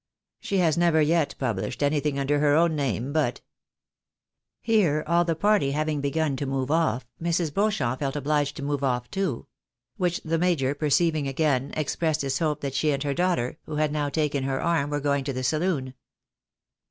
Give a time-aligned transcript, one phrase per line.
[0.39, 3.41] She has never yet pubhshed anything under her own name but"
[4.63, 7.53] Here all the party having begun to move off, Mrs.
[7.53, 9.45] Beauchamp felt obliged to move off too;
[9.97, 13.75] which the major perceiving, again ex pressed his hope that she and her daughter, who
[13.75, 15.93] had now taken her arm, were going to the saloon.